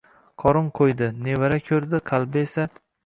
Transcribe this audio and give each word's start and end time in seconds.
Qorin 0.43 0.71
qo‘ydi, 0.79 1.09
nevara 1.27 1.59
ko‘rdi. 1.67 2.01
Qalbi 2.13 2.43
esa... 2.49 2.67